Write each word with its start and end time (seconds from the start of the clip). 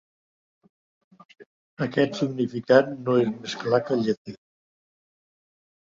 Aquest 1.87 2.17
significat 2.21 2.91
no 3.03 3.19
és 3.27 3.29
més 3.45 3.57
clar 3.65 3.85
que 3.91 3.95
el 3.99 4.05
llatí. 4.09 4.37